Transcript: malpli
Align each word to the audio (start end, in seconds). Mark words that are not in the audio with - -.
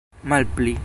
malpli 0.25 0.77